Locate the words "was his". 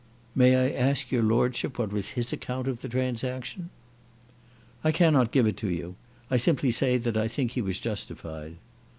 1.93-2.33